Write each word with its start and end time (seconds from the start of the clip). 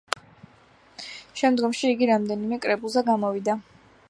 შემდგომში 1.43 1.93
იგი 1.97 2.09
რამდენიმე 2.13 2.61
კრებულზე 2.65 3.09
გამოვიდა. 3.13 3.63